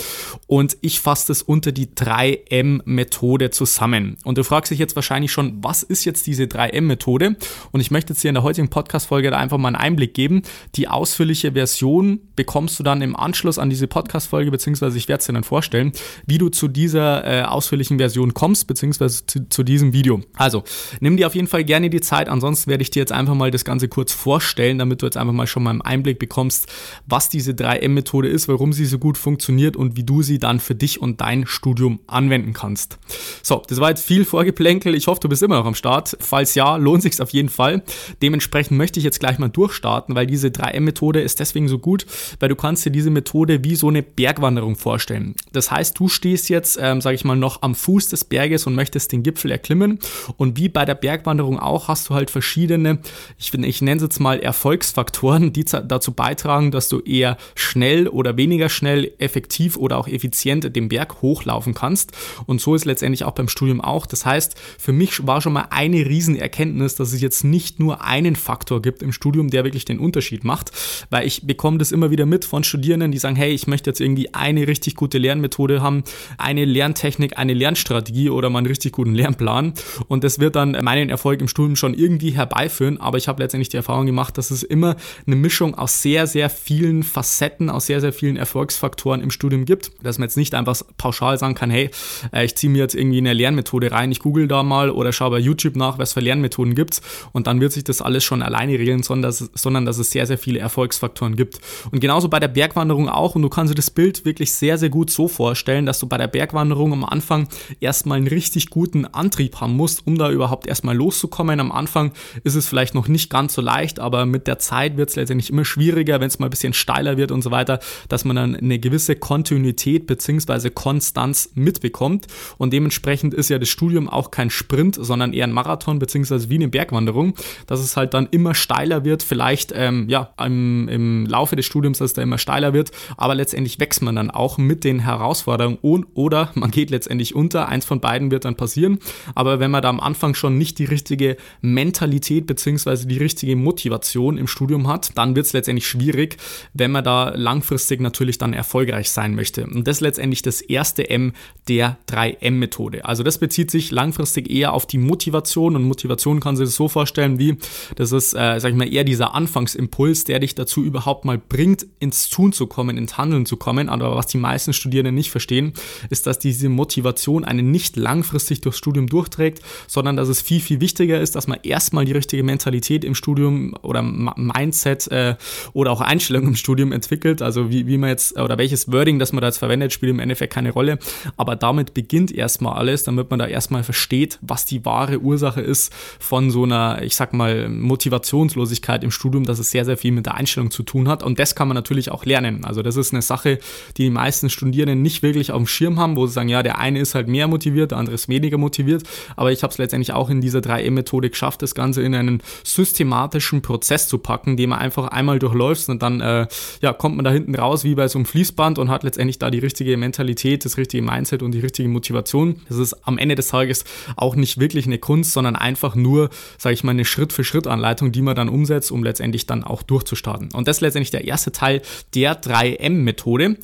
Und 0.48 0.78
ich 0.82 1.02
fasse 1.02 1.28
das 1.28 1.42
unter 1.42 1.74
die 1.74 1.88
3M-Methode 1.88 3.50
zusammen. 3.50 4.18
Und 4.24 4.38
du 4.38 4.44
fragst 4.44 4.72
dich 4.72 4.80
jetzt 4.80 4.96
wahrscheinlich 4.96 5.34
schon, 5.34 5.62
was 5.62 5.84
ist 5.84 6.06
jetzt 6.06 6.28
diese 6.28 6.44
3M-Methode? 6.44 7.36
Und 7.72 7.82
ich 7.82 7.92
möchte 7.92 8.14
jetzt 8.14 8.22
hier 8.22 8.30
in 8.30 8.36
der 8.36 8.44
heutigen 8.44 8.70
Podcast-Folge 8.70 9.32
da 9.32 9.38
einfach 9.38 9.58
mal 9.58 9.68
einen 9.68 9.76
Einblick 9.76 10.14
geben. 10.14 10.44
Die 10.76 10.88
ausführliche 10.88 11.52
Version 11.52 12.22
bekommst 12.38 12.80
du 12.80 12.84
dann 12.84 13.02
im 13.02 13.18
Anschluss 13.18 13.60
an 13.60 13.70
diese 13.70 13.88
Podcast-Folge, 13.88 14.50
beziehungsweise 14.50 14.98
ich 14.98 15.10
werde 15.10 15.20
es 15.20 15.26
dir 15.26 15.34
dann 15.34 15.41
dann 15.42 15.44
vorstellen, 15.44 15.92
wie 16.26 16.38
du 16.38 16.50
zu 16.50 16.68
dieser 16.68 17.26
äh, 17.26 17.44
ausführlichen 17.44 17.98
Version 17.98 18.34
kommst, 18.34 18.68
beziehungsweise 18.68 19.26
zu, 19.26 19.50
zu, 19.50 19.64
diesem 19.64 19.94
Video. 19.94 20.22
Also, 20.36 20.64
nimm 21.00 21.18
dir 21.18 21.28
auf 21.28 21.36
jeden 21.36 21.48
Fall 21.48 21.64
gerne 21.64 21.90
die 21.90 22.02
Zeit, 22.02 22.30
ansonsten 22.30 22.70
werde 22.70 22.82
ich 22.82 22.92
dir 22.92 23.00
jetzt 23.00 23.12
einfach 23.12 23.34
mal 23.34 23.52
das 23.52 23.66
Ganze 23.66 23.88
kurz 23.88 24.12
vorstellen, 24.12 24.78
damit 24.78 25.02
du 25.02 25.06
jetzt 25.06 25.18
einfach 25.18 25.34
mal 25.34 25.48
schon 25.48 25.64
mal 25.64 25.72
einen 25.72 25.82
Einblick 25.82 26.20
bekommst, 26.20 26.68
was 27.06 27.30
diese 27.30 27.52
3M-Methode 27.52 28.28
ist, 28.28 28.48
warum 28.48 28.74
sie 28.74 28.86
so 28.86 28.98
gut 28.98 29.18
funktioniert 29.18 29.76
und 29.76 29.96
wie 29.96 30.04
du 30.04 30.22
sie 30.22 30.40
dann 30.40 30.60
für 30.60 30.76
dich 30.76 31.02
und 31.02 31.22
dein 31.22 31.46
Studium 31.46 32.00
anwenden 32.08 32.54
kannst. 32.54 32.98
So, 33.44 33.62
das 33.68 33.80
war 33.80 33.90
jetzt 33.90 34.06
viel 34.06 34.26
Vorgeplänkel. 34.26 34.96
Ich 34.96 35.08
hoffe, 35.08 35.22
du 35.22 35.30
bist 35.30 35.44
immer 35.44 35.58
noch 35.58 35.66
am 35.66 35.76
Start. 35.76 36.16
Falls 36.20 36.56
ja, 36.56 36.76
lohnt 36.76 37.04
sich 37.04 37.22
auf 37.22 37.32
jeden 37.32 37.50
Fall. 37.50 37.84
Dementsprechend 38.22 38.78
möchte 38.78 39.00
ich 39.00 39.04
jetzt 39.04 39.20
gleich 39.20 39.38
mal 39.40 39.50
durchstarten, 39.50 40.16
weil 40.16 40.28
diese 40.28 40.48
3M-Methode 40.48 41.22
ist 41.22 41.40
deswegen 41.40 41.68
so 41.68 41.80
gut, 41.80 42.06
weil 42.40 42.50
du 42.50 42.56
kannst 42.56 42.86
dir 42.86 42.92
diese 42.92 43.10
Methode 43.10 43.64
wie 43.64 43.76
so 43.76 43.90
eine 43.90 44.04
Bergwanderung 44.04 44.76
vorstellen. 44.76 45.31
Das 45.52 45.72
heißt, 45.72 45.98
du 46.00 46.08
stehst 46.08 46.50
jetzt, 46.50 46.78
ähm, 46.82 47.02
sage 47.02 47.16
ich 47.16 47.26
mal, 47.26 47.36
noch 47.36 47.62
am 47.62 47.76
Fuß 47.76 48.10
des 48.10 48.24
Berges 48.26 48.68
und 48.68 48.76
möchtest 48.76 49.12
den 49.12 49.24
Gipfel 49.24 49.52
erklimmen. 49.52 50.00
Und 50.38 50.58
wie 50.58 50.70
bei 50.70 50.86
der 50.86 50.96
Bergwanderung 50.96 51.60
auch, 51.60 51.88
hast 51.88 52.10
du 52.10 52.14
halt 52.14 52.30
verschiedene, 52.30 53.00
ich, 53.38 53.54
ich 53.54 53.82
nenne 53.82 53.98
es 53.98 54.04
jetzt 54.04 54.20
mal 54.20 54.40
Erfolgsfaktoren, 54.40 55.54
die 55.54 55.66
dazu 55.66 56.14
beitragen, 56.14 56.72
dass 56.72 56.90
du 56.90 57.00
eher 57.00 57.38
schnell 57.56 58.08
oder 58.08 58.38
weniger 58.38 58.70
schnell, 58.70 59.12
effektiv 59.18 59.78
oder 59.78 59.98
auch 59.98 60.08
effizient 60.08 60.76
den 60.76 60.90
Berg 60.90 61.22
hochlaufen 61.22 61.74
kannst. 61.74 62.12
Und 62.46 62.62
so 62.62 62.76
ist 62.76 62.86
letztendlich 62.86 63.24
auch 63.24 63.32
beim 63.32 63.48
Studium 63.48 63.82
auch. 63.82 64.06
Das 64.06 64.26
heißt, 64.26 64.56
für 64.78 64.94
mich 64.94 65.26
war 65.28 65.42
schon 65.42 65.54
mal 65.54 65.68
eine 65.70 66.06
Riesenerkenntnis, 66.06 66.96
dass 66.96 67.14
es 67.14 67.22
jetzt 67.22 67.44
nicht 67.44 67.80
nur 67.80 68.04
einen 68.04 68.36
Faktor 68.36 68.82
gibt 68.82 69.04
im 69.04 69.12
Studium, 69.12 69.50
der 69.50 69.64
wirklich 69.64 69.86
den 69.86 70.00
Unterschied 70.00 70.44
macht, 70.44 70.72
weil 71.10 71.28
ich 71.28 71.46
bekomme 71.46 71.78
das 71.78 71.92
immer 71.92 72.12
wieder 72.12 72.26
mit 72.26 72.46
von 72.46 72.64
Studierenden, 72.64 73.12
die 73.12 73.18
sagen, 73.18 73.36
hey, 73.36 73.52
ich 73.52 73.68
möchte 73.68 73.90
jetzt 73.90 74.02
irgendwie 74.02 74.34
eine 74.34 74.68
richtig 74.68 74.96
gute 74.96 75.11
Lernmethode 75.18 75.82
haben, 75.82 76.04
eine 76.38 76.66
Lerntechnik, 76.66 77.38
eine 77.38 77.54
Lernstrategie 77.54 78.30
oder 78.30 78.50
mal 78.50 78.60
einen 78.60 78.68
richtig 78.68 78.94
guten 78.94 79.14
Lernplan. 79.14 79.74
Und 80.08 80.24
das 80.24 80.40
wird 80.40 80.56
dann 80.56 80.72
meinen 80.84 81.10
Erfolg 81.10 81.42
im 81.42 81.48
Studium 81.48 81.76
schon 81.76 81.94
irgendwie 81.94 82.32
herbeiführen, 82.32 83.00
aber 83.00 83.18
ich 83.18 83.28
habe 83.28 83.42
letztendlich 83.42 83.70
die 83.70 83.78
Erfahrung 83.78 84.06
gemacht, 84.06 84.38
dass 84.38 84.52
es 84.52 84.64
immer 84.64 84.96
eine 85.26 85.36
Mischung 85.36 85.76
aus 85.76 86.02
sehr, 86.02 86.28
sehr 86.28 86.50
vielen 86.50 87.04
Facetten, 87.04 87.70
aus 87.70 87.86
sehr, 87.86 88.02
sehr 88.02 88.14
vielen 88.14 88.38
Erfolgsfaktoren 88.38 89.22
im 89.22 89.32
Studium 89.32 89.66
gibt, 89.66 89.92
dass 90.04 90.18
man 90.18 90.28
jetzt 90.28 90.38
nicht 90.38 90.54
einfach 90.56 90.82
pauschal 90.98 91.38
sagen 91.38 91.56
kann, 91.56 91.70
hey, 91.70 91.90
äh, 92.34 92.46
ich 92.46 92.56
ziehe 92.56 92.72
mir 92.72 92.80
jetzt 92.80 92.96
irgendwie 92.96 93.18
eine 93.18 93.34
Lernmethode 93.34 93.92
rein, 93.92 94.12
ich 94.12 94.20
google 94.20 94.48
da 94.48 94.64
mal 94.64 94.90
oder 94.90 95.14
schaue 95.14 95.32
bei 95.32 95.40
YouTube 95.40 95.76
nach, 95.76 95.98
was 95.98 96.14
für 96.14 96.20
Lernmethoden 96.20 96.76
gibt 96.76 97.02
und 97.32 97.48
dann 97.48 97.62
wird 97.62 97.72
sich 97.72 97.84
das 97.84 98.02
alles 98.02 98.24
schon 98.24 98.42
alleine 98.42 98.78
regeln, 98.78 99.04
sondern 99.04 99.30
dass, 99.30 99.50
sondern 99.54 99.86
dass 99.86 99.98
es 99.98 100.12
sehr, 100.12 100.26
sehr 100.26 100.38
viele 100.38 100.60
Erfolgsfaktoren 100.60 101.36
gibt. 101.36 101.60
Und 101.92 102.00
genauso 102.00 102.30
bei 102.30 102.40
der 102.40 102.48
Bergwanderung 102.48 103.10
auch. 103.10 103.36
Und 103.36 103.42
du 103.42 103.50
kannst 103.50 103.72
dir 103.72 103.76
das 103.76 103.90
Bild 103.90 104.26
wirklich 104.26 104.54
sehr, 104.54 104.78
sehr 104.78 104.90
gut 104.90 105.01
so 105.10 105.28
vorstellen, 105.28 105.86
dass 105.86 106.00
du 106.00 106.08
bei 106.08 106.18
der 106.18 106.28
Bergwanderung 106.28 106.94
am 106.94 107.04
Anfang 107.04 107.48
erstmal 107.80 108.18
einen 108.18 108.28
richtig 108.28 108.70
guten 108.70 109.06
Antrieb 109.06 109.60
haben 109.62 109.76
musst, 109.76 110.06
um 110.06 110.18
da 110.18 110.30
überhaupt 110.30 110.68
erstmal 110.68 110.96
loszukommen. 110.96 111.60
Am 111.60 111.72
Anfang 111.72 112.12
ist 112.44 112.56
es 112.56 112.68
vielleicht 112.68 112.94
noch 112.94 113.08
nicht 113.08 113.30
ganz 113.30 113.54
so 113.54 113.62
leicht, 113.62 114.00
aber 114.00 114.26
mit 114.26 114.48
der 114.48 114.60
Zeit 114.60 114.98
wird 114.98 115.10
es 115.10 115.16
letztendlich 115.16 115.50
immer 115.50 115.66
schwieriger, 115.66 116.20
wenn 116.20 116.28
es 116.28 116.40
mal 116.40 116.48
ein 116.48 116.52
bisschen 116.52 116.74
steiler 116.74 117.18
wird 117.18 117.32
und 117.32 117.42
so 117.42 117.52
weiter, 117.52 117.80
dass 118.10 118.26
man 118.26 118.36
dann 118.36 118.56
eine 118.56 118.80
gewisse 118.80 119.16
Kontinuität 119.16 120.08
bzw. 120.08 120.70
Konstanz 120.70 121.52
mitbekommt. 121.54 122.28
Und 122.58 122.74
dementsprechend 122.74 123.34
ist 123.34 123.50
ja 123.50 123.60
das 123.60 123.70
Studium 123.70 124.10
auch 124.10 124.32
kein 124.32 124.50
Sprint, 124.50 124.98
sondern 125.00 125.34
eher 125.34 125.48
ein 125.48 125.52
Marathon 125.52 126.00
bzw. 126.00 126.50
wie 126.50 126.56
eine 126.56 126.68
Bergwanderung, 126.68 127.36
dass 127.68 127.80
es 127.80 127.98
halt 127.98 128.14
dann 128.14 128.28
immer 128.32 128.54
steiler 128.54 129.06
wird, 129.06 129.24
vielleicht 129.24 129.72
ähm, 129.76 130.10
ja 130.10 130.34
im, 130.44 130.88
im 130.90 131.26
Laufe 131.26 131.56
des 131.56 131.66
Studiums, 131.66 132.00
dass 132.00 132.12
es 132.12 132.14
da 132.14 132.22
immer 132.22 132.38
steiler 132.38 132.74
wird, 132.74 132.92
aber 133.18 133.36
letztendlich 133.36 133.80
wächst 133.80 134.02
man 134.02 134.16
dann 134.16 134.32
auch 134.32 134.58
mit 134.58 134.84
den 134.84 134.91
Herausforderungen 135.00 135.78
und, 135.82 136.08
oder 136.14 136.52
man 136.56 136.72
geht 136.72 136.90
letztendlich 136.90 137.36
unter. 137.36 137.68
Eins 137.68 137.86
von 137.86 138.00
beiden 138.00 138.32
wird 138.32 138.46
dann 138.46 138.56
passieren. 138.56 139.00
Aber 139.36 139.60
wenn 139.60 139.72
man 139.72 139.82
da 139.82 139.90
am 139.90 140.00
Anfang 140.00 140.34
schon 140.34 140.58
nicht 140.58 140.80
die 140.80 140.86
richtige 140.86 141.38
Mentalität 141.62 142.46
bzw. 142.48 143.06
die 143.06 143.18
richtige 143.18 143.56
Motivation 143.56 144.38
im 144.38 144.48
Studium 144.48 144.88
hat, 144.88 145.18
dann 145.18 145.36
wird 145.36 145.46
es 145.46 145.54
letztendlich 145.54 145.88
schwierig, 145.88 146.38
wenn 146.74 146.92
man 146.92 147.04
da 147.04 147.30
langfristig 147.36 148.02
natürlich 148.02 148.38
dann 148.38 148.54
erfolgreich 148.54 149.12
sein 149.12 149.36
möchte. 149.36 149.66
Und 149.66 149.88
das 149.88 149.98
ist 149.98 150.02
letztendlich 150.02 150.42
das 150.42 150.62
erste 150.62 151.10
M 151.10 151.34
der 151.68 151.98
3M-Methode. 152.10 153.06
Also 153.06 153.24
das 153.24 153.38
bezieht 153.38 153.72
sich 153.72 153.92
langfristig 153.92 154.50
eher 154.50 154.74
auf 154.74 154.86
die 154.86 154.98
Motivation 154.98 155.76
und 155.76 155.84
Motivation 155.84 156.40
kann 156.40 156.56
sich 156.56 156.68
das 156.68 156.76
so 156.76 156.88
vorstellen 156.88 157.40
wie, 157.40 157.58
das 157.96 158.12
ist, 158.12 158.34
äh, 158.34 158.60
sag 158.60 158.72
ich 158.72 158.76
mal, 158.76 158.92
eher 158.92 159.04
dieser 159.04 159.34
Anfangsimpuls, 159.34 160.24
der 160.26 160.40
dich 160.40 160.56
dazu 160.56 160.84
überhaupt 160.84 161.26
mal 161.26 161.38
bringt, 161.38 161.86
ins 162.00 162.30
Tun 162.30 162.54
zu 162.54 162.68
kommen, 162.68 162.98
ins 162.98 163.18
Handeln 163.18 163.46
zu 163.46 163.58
kommen. 163.58 163.90
Aber 163.90 164.16
was 164.16 164.28
die 164.28 164.38
meisten 164.38 164.74
Studierenden 164.82 165.16
nicht 165.16 165.32
verstehen, 165.32 165.74
ist, 166.10 166.28
dass 166.28 166.40
diese 166.40 166.70
Motivation 166.70 167.46
einen 167.46 167.72
nicht 167.72 167.96
langfristig 167.96 168.62
durchs 168.62 168.78
Studium 168.78 169.08
durchträgt, 169.08 169.62
sondern 169.88 170.18
dass 170.18 170.28
es 170.28 170.42
viel, 170.42 170.60
viel 170.60 170.82
wichtiger 170.82 171.20
ist, 171.20 171.36
dass 171.36 171.48
man 171.48 171.60
erstmal 171.64 172.06
die 172.06 172.12
richtige 172.12 172.44
Mentalität 172.44 173.06
im 173.06 173.16
Studium 173.16 173.74
oder 173.82 174.02
Mindset 174.02 175.08
äh, 175.08 175.36
oder 175.74 175.92
auch 175.92 176.02
Einstellung 176.02 176.48
im 176.48 176.56
Studium 176.56 176.92
entwickelt. 176.92 177.42
Also 177.42 177.72
wie, 177.72 177.88
wie 177.88 177.98
man 177.98 178.10
jetzt 178.10 178.38
oder 178.38 178.58
welches 178.58 178.92
Wording, 178.92 179.20
das 179.20 179.32
man 179.32 179.42
da 179.42 179.48
jetzt 179.48 179.58
verwendet, 179.58 179.94
spielt 179.94 180.10
im 180.10 180.20
Endeffekt 180.20 180.54
keine 180.54 180.72
Rolle. 180.72 181.00
Aber 181.38 181.56
damit 181.56 181.94
beginnt 181.94 182.32
erstmal 182.32 182.78
alles, 182.78 183.04
damit 183.04 183.30
man 183.30 183.40
da 183.40 183.48
erstmal 183.48 183.84
versteht, 183.84 184.40
was 184.42 184.66
die 184.66 184.84
wahre 184.84 185.20
Ursache 185.20 185.62
ist 185.62 185.94
von 186.20 186.52
so 186.52 186.64
einer, 186.64 187.02
ich 187.04 187.16
sag 187.16 187.34
mal, 187.34 187.70
Motivationslosigkeit 187.70 189.04
im 189.04 189.12
Studium, 189.12 189.46
dass 189.46 189.60
es 189.60 189.72
sehr, 189.72 189.86
sehr 189.86 189.98
viel 189.98 190.12
mit 190.12 190.26
der 190.26 190.36
Einstellung 190.36 190.72
zu 190.72 190.84
tun 190.84 191.08
hat. 191.08 191.24
Und 191.24 191.40
das 191.40 191.56
kann 191.56 191.68
man 191.68 191.76
natürlich 191.76 192.12
auch 192.12 192.26
lernen. 192.26 192.66
Also 192.66 192.82
das 192.82 192.98
ist 192.98 193.14
eine 193.14 193.22
Sache, 193.22 193.60
die 193.98 194.02
die 194.02 194.10
meisten 194.10 194.50
Studierenden 194.50 194.71
nicht 194.72 195.24
wirklich 195.24 195.52
auf 195.52 195.58
dem 195.58 195.68
Schirm 195.68 196.00
haben, 196.00 196.16
wo 196.16 196.26
sie 196.28 196.34
sagen, 196.34 196.50
ja, 196.50 196.64
der 196.64 196.80
eine 196.80 197.00
ist 197.00 197.16
halt 197.16 197.28
mehr 197.28 197.48
motiviert, 197.48 197.92
der 197.92 197.98
andere 197.98 198.16
ist 198.16 198.30
weniger 198.30 198.58
motiviert. 198.58 199.04
Aber 199.36 199.52
ich 199.52 199.64
habe 199.64 199.72
es 199.72 199.78
letztendlich 199.78 200.14
auch 200.14 200.30
in 200.30 200.42
dieser 200.42 200.60
3M-Methode 200.60 201.30
geschafft, 201.30 201.62
das 201.62 201.76
Ganze 201.76 202.02
in 202.02 202.16
einen 202.16 202.42
systematischen 202.64 203.62
Prozess 203.62 204.08
zu 204.08 204.18
packen, 204.18 204.58
den 204.58 204.70
man 204.70 204.80
einfach 204.80 205.08
einmal 205.08 205.40
durchläuft 205.40 205.90
und 205.90 206.02
dann 206.02 206.22
äh, 206.22 206.48
ja, 206.82 206.94
kommt 206.94 207.16
man 207.16 207.26
da 207.26 207.32
hinten 207.32 207.56
raus 207.56 207.84
wie 207.84 207.96
bei 207.96 208.08
so 208.08 208.20
einem 208.20 208.26
Fließband 208.26 208.80
und 208.80 208.90
hat 208.90 209.04
letztendlich 209.04 209.40
da 209.40 209.50
die 209.50 209.60
richtige 209.60 209.96
Mentalität, 209.98 210.66
das 210.66 210.78
richtige 210.78 211.04
Mindset 211.04 211.44
und 211.44 211.52
die 211.52 211.60
richtige 211.60 211.90
Motivation. 211.90 212.62
Das 212.68 212.78
ist 212.78 212.94
am 213.08 213.18
Ende 213.18 213.36
des 213.36 213.50
Tages 213.50 213.84
auch 214.16 214.36
nicht 214.36 214.60
wirklich 214.60 214.86
eine 214.86 214.98
Kunst, 214.98 215.34
sondern 215.34 215.56
einfach 215.56 215.96
nur, 215.96 216.30
sage 216.58 216.74
ich 216.74 216.84
mal, 216.84 216.92
eine 216.92 217.06
Schritt-für-Schritt-Anleitung, 217.06 218.12
die 218.12 218.22
man 218.22 218.36
dann 218.36 218.50
umsetzt, 218.50 218.92
um 218.92 219.04
letztendlich 219.04 219.46
dann 219.46 219.64
auch 219.64 219.84
durchzustarten. 219.84 220.50
Und 220.54 220.68
das 220.68 220.78
ist 220.78 220.82
letztendlich 220.82 221.12
der 221.12 221.26
erste 221.26 221.52
Teil 221.52 221.82
der 222.14 222.42
3M-Methode. 222.42 223.58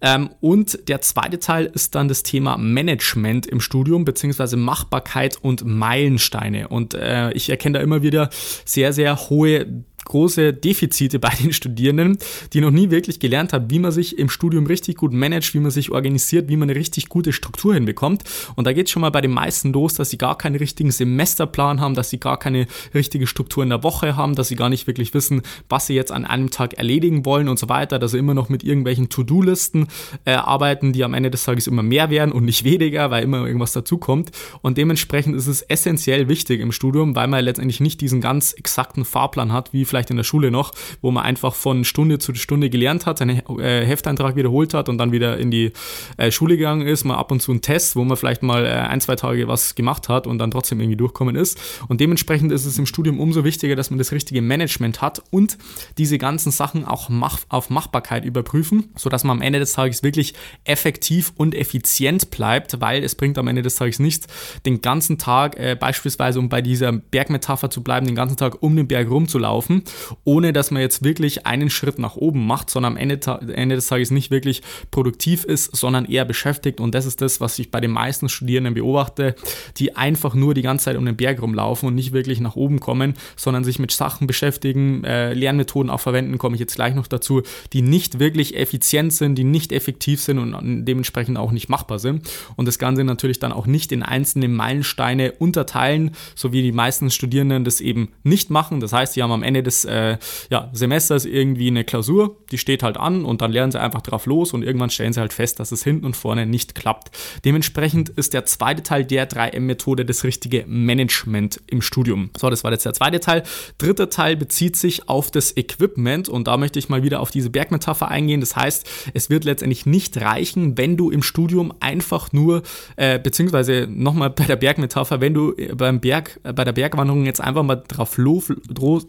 Ähm, 0.00 0.30
und 0.40 0.53
der 0.62 1.00
zweite 1.00 1.38
Teil 1.38 1.70
ist 1.72 1.94
dann 1.94 2.08
das 2.08 2.22
Thema 2.22 2.56
Management 2.56 3.46
im 3.46 3.60
Studium, 3.60 4.04
beziehungsweise 4.04 4.56
Machbarkeit 4.56 5.38
und 5.40 5.64
Meilensteine. 5.64 6.68
Und 6.68 6.94
äh, 6.94 7.32
ich 7.32 7.50
erkenne 7.50 7.78
da 7.78 7.82
immer 7.82 8.02
wieder 8.02 8.30
sehr, 8.64 8.92
sehr 8.92 9.28
hohe 9.28 9.66
große 10.04 10.52
Defizite 10.52 11.18
bei 11.18 11.30
den 11.42 11.52
Studierenden, 11.52 12.18
die 12.52 12.60
noch 12.60 12.70
nie 12.70 12.90
wirklich 12.90 13.20
gelernt 13.20 13.52
haben, 13.52 13.70
wie 13.70 13.78
man 13.78 13.92
sich 13.92 14.18
im 14.18 14.28
Studium 14.28 14.66
richtig 14.66 14.96
gut 14.96 15.12
managt, 15.12 15.54
wie 15.54 15.60
man 15.60 15.70
sich 15.70 15.90
organisiert, 15.90 16.48
wie 16.48 16.56
man 16.56 16.68
eine 16.68 16.78
richtig 16.78 17.08
gute 17.08 17.32
Struktur 17.32 17.74
hinbekommt. 17.74 18.24
Und 18.56 18.66
da 18.66 18.72
geht 18.72 18.86
es 18.86 18.92
schon 18.92 19.02
mal 19.02 19.10
bei 19.10 19.20
den 19.20 19.30
meisten 19.30 19.72
los, 19.72 19.94
dass 19.94 20.10
sie 20.10 20.18
gar 20.18 20.38
keinen 20.38 20.56
richtigen 20.56 20.90
Semesterplan 20.90 21.80
haben, 21.80 21.94
dass 21.94 22.10
sie 22.10 22.18
gar 22.20 22.38
keine 22.38 22.66
richtige 22.94 23.26
Struktur 23.26 23.62
in 23.62 23.70
der 23.70 23.82
Woche 23.82 24.16
haben, 24.16 24.34
dass 24.34 24.48
sie 24.48 24.56
gar 24.56 24.68
nicht 24.68 24.86
wirklich 24.86 25.14
wissen, 25.14 25.42
was 25.68 25.86
sie 25.86 25.94
jetzt 25.94 26.12
an 26.12 26.24
einem 26.24 26.50
Tag 26.50 26.74
erledigen 26.74 27.24
wollen 27.24 27.48
und 27.48 27.58
so 27.58 27.68
weiter, 27.68 27.98
dass 27.98 28.12
sie 28.12 28.18
immer 28.18 28.34
noch 28.34 28.48
mit 28.48 28.64
irgendwelchen 28.64 29.08
To-Do-Listen 29.08 29.88
äh, 30.24 30.32
arbeiten, 30.32 30.92
die 30.92 31.04
am 31.04 31.14
Ende 31.14 31.30
des 31.30 31.44
Tages 31.44 31.66
immer 31.66 31.82
mehr 31.82 32.10
werden 32.10 32.32
und 32.32 32.44
nicht 32.44 32.64
weniger, 32.64 33.10
weil 33.10 33.24
immer 33.24 33.46
irgendwas 33.46 33.72
dazukommt. 33.72 34.30
Und 34.62 34.78
dementsprechend 34.78 35.36
ist 35.36 35.46
es 35.46 35.62
essentiell 35.62 36.28
wichtig 36.28 36.60
im 36.60 36.72
Studium, 36.72 37.16
weil 37.16 37.28
man 37.28 37.44
letztendlich 37.44 37.80
nicht 37.80 38.00
diesen 38.00 38.20
ganz 38.20 38.52
exakten 38.52 39.04
Fahrplan 39.04 39.52
hat, 39.52 39.72
wie 39.72 39.84
vielleicht 39.94 40.10
in 40.10 40.16
der 40.16 40.24
Schule 40.24 40.50
noch, 40.50 40.72
wo 41.02 41.12
man 41.12 41.22
einfach 41.22 41.54
von 41.54 41.84
Stunde 41.84 42.18
zu 42.18 42.34
Stunde 42.34 42.68
gelernt 42.68 43.06
hat, 43.06 43.18
seinen 43.18 43.40
äh, 43.60 43.86
Hefteintrag 43.86 44.34
wiederholt 44.34 44.74
hat 44.74 44.88
und 44.88 44.98
dann 44.98 45.12
wieder 45.12 45.38
in 45.38 45.52
die 45.52 45.70
äh, 46.16 46.32
Schule 46.32 46.56
gegangen 46.56 46.84
ist, 46.84 47.04
mal 47.04 47.14
ab 47.14 47.30
und 47.30 47.40
zu 47.40 47.52
einen 47.52 47.60
Test, 47.60 47.94
wo 47.94 48.02
man 48.02 48.16
vielleicht 48.16 48.42
mal 48.42 48.66
äh, 48.66 48.70
ein, 48.70 49.00
zwei 49.00 49.14
Tage 49.14 49.46
was 49.46 49.76
gemacht 49.76 50.08
hat 50.08 50.26
und 50.26 50.38
dann 50.38 50.50
trotzdem 50.50 50.80
irgendwie 50.80 50.96
durchkommen 50.96 51.36
ist. 51.36 51.60
Und 51.86 52.00
dementsprechend 52.00 52.50
ist 52.50 52.64
es 52.64 52.76
im 52.76 52.86
Studium 52.86 53.20
umso 53.20 53.44
wichtiger, 53.44 53.76
dass 53.76 53.90
man 53.90 53.98
das 53.98 54.10
richtige 54.10 54.42
Management 54.42 55.00
hat 55.00 55.22
und 55.30 55.58
diese 55.96 56.18
ganzen 56.18 56.50
Sachen 56.50 56.84
auch 56.84 57.08
mach 57.08 57.38
auf 57.50 57.70
Machbarkeit 57.70 58.24
überprüfen, 58.24 58.90
sodass 58.96 59.22
man 59.22 59.36
am 59.36 59.42
Ende 59.42 59.60
des 59.60 59.74
Tages 59.74 60.02
wirklich 60.02 60.34
effektiv 60.64 61.32
und 61.36 61.54
effizient 61.54 62.32
bleibt, 62.32 62.80
weil 62.80 63.04
es 63.04 63.14
bringt 63.14 63.38
am 63.38 63.46
Ende 63.46 63.62
des 63.62 63.76
Tages 63.76 64.00
nichts, 64.00 64.26
den 64.66 64.80
ganzen 64.80 65.18
Tag 65.18 65.56
äh, 65.56 65.76
beispielsweise, 65.78 66.40
um 66.40 66.48
bei 66.48 66.62
dieser 66.62 66.90
Bergmetapher 66.90 67.70
zu 67.70 67.84
bleiben, 67.84 68.06
den 68.06 68.16
ganzen 68.16 68.36
Tag 68.36 68.60
um 68.60 68.74
den 68.74 68.88
Berg 68.88 69.08
rumzulaufen 69.08 69.83
ohne 70.24 70.52
dass 70.52 70.70
man 70.70 70.82
jetzt 70.82 71.04
wirklich 71.04 71.46
einen 71.46 71.70
Schritt 71.70 71.98
nach 71.98 72.16
oben 72.16 72.46
macht, 72.46 72.70
sondern 72.70 72.94
am 72.94 72.96
Ende, 72.96 73.20
Ende 73.54 73.76
des 73.76 73.86
Tages 73.86 74.10
nicht 74.10 74.30
wirklich 74.30 74.62
produktiv 74.90 75.44
ist, 75.44 75.76
sondern 75.76 76.04
eher 76.04 76.24
beschäftigt. 76.24 76.80
Und 76.80 76.94
das 76.94 77.06
ist 77.06 77.20
das, 77.20 77.40
was 77.40 77.58
ich 77.58 77.70
bei 77.70 77.80
den 77.80 77.90
meisten 77.90 78.28
Studierenden 78.28 78.74
beobachte, 78.74 79.34
die 79.76 79.96
einfach 79.96 80.34
nur 80.34 80.54
die 80.54 80.62
ganze 80.62 80.86
Zeit 80.86 80.96
um 80.96 81.04
den 81.04 81.16
Berg 81.16 81.42
rumlaufen 81.42 81.88
und 81.88 81.94
nicht 81.94 82.12
wirklich 82.12 82.40
nach 82.40 82.56
oben 82.56 82.80
kommen, 82.80 83.14
sondern 83.36 83.64
sich 83.64 83.78
mit 83.78 83.90
Sachen 83.92 84.26
beschäftigen, 84.26 85.04
äh, 85.04 85.32
Lernmethoden 85.34 85.90
auch 85.90 86.00
verwenden, 86.00 86.38
komme 86.38 86.56
ich 86.56 86.60
jetzt 86.60 86.74
gleich 86.74 86.94
noch 86.94 87.06
dazu, 87.06 87.42
die 87.72 87.82
nicht 87.82 88.18
wirklich 88.18 88.56
effizient 88.56 89.12
sind, 89.12 89.36
die 89.36 89.44
nicht 89.44 89.72
effektiv 89.72 90.20
sind 90.20 90.38
und 90.38 90.84
dementsprechend 90.84 91.38
auch 91.38 91.52
nicht 91.52 91.68
machbar 91.68 91.98
sind. 91.98 92.28
Und 92.56 92.66
das 92.66 92.78
Ganze 92.78 93.04
natürlich 93.04 93.38
dann 93.38 93.52
auch 93.52 93.66
nicht 93.66 93.92
in 93.92 94.02
einzelne 94.02 94.48
Meilensteine 94.48 95.32
unterteilen, 95.32 96.12
so 96.34 96.52
wie 96.52 96.62
die 96.62 96.72
meisten 96.72 97.10
Studierenden 97.10 97.64
das 97.64 97.80
eben 97.80 98.10
nicht 98.22 98.50
machen. 98.50 98.80
Das 98.80 98.92
heißt, 98.92 99.14
sie 99.14 99.22
haben 99.22 99.32
am 99.32 99.42
Ende 99.42 99.62
des 99.62 99.73
des 99.74 99.84
äh, 99.84 100.16
ja, 100.50 100.70
Semesters 100.72 101.24
irgendwie 101.24 101.68
eine 101.68 101.84
Klausur, 101.84 102.36
die 102.50 102.58
steht 102.58 102.82
halt 102.82 102.96
an 102.96 103.24
und 103.24 103.40
dann 103.40 103.52
lernen 103.52 103.72
sie 103.72 103.80
einfach 103.80 104.02
drauf 104.02 104.26
los 104.26 104.52
und 104.52 104.62
irgendwann 104.62 104.90
stellen 104.90 105.12
sie 105.12 105.20
halt 105.20 105.32
fest, 105.32 105.60
dass 105.60 105.72
es 105.72 105.82
hinten 105.82 106.06
und 106.06 106.16
vorne 106.16 106.46
nicht 106.46 106.74
klappt. 106.74 107.10
Dementsprechend 107.44 108.10
ist 108.10 108.32
der 108.34 108.44
zweite 108.44 108.82
Teil 108.82 109.04
der 109.04 109.28
3M-Methode 109.28 110.04
das 110.04 110.24
richtige 110.24 110.64
Management 110.66 111.60
im 111.66 111.82
Studium. 111.82 112.30
So, 112.36 112.50
das 112.50 112.64
war 112.64 112.72
jetzt 112.72 112.86
der 112.86 112.94
zweite 112.94 113.20
Teil. 113.20 113.42
Dritter 113.78 114.10
Teil 114.10 114.36
bezieht 114.36 114.76
sich 114.76 115.08
auf 115.08 115.30
das 115.30 115.56
Equipment 115.56 116.28
und 116.28 116.46
da 116.46 116.56
möchte 116.56 116.78
ich 116.78 116.88
mal 116.88 117.02
wieder 117.02 117.20
auf 117.20 117.30
diese 117.30 117.50
Bergmetapher 117.50 118.08
eingehen. 118.08 118.40
Das 118.40 118.56
heißt, 118.56 118.88
es 119.14 119.30
wird 119.30 119.44
letztendlich 119.44 119.86
nicht 119.86 120.20
reichen, 120.20 120.78
wenn 120.78 120.96
du 120.96 121.10
im 121.10 121.22
Studium 121.22 121.72
einfach 121.80 122.32
nur, 122.32 122.62
äh, 122.96 123.18
beziehungsweise 123.18 123.88
nochmal 123.90 124.30
bei 124.30 124.44
der 124.44 124.56
Bergmetapher, 124.56 125.20
wenn 125.20 125.34
du 125.34 125.54
beim 125.76 126.00
Berg, 126.00 126.40
äh, 126.44 126.52
bei 126.52 126.64
der 126.64 126.72
Bergwanderung 126.72 127.26
jetzt 127.26 127.40
einfach 127.40 127.62
mal 127.62 127.82
drauf, 127.88 128.18
lo, 128.18 128.42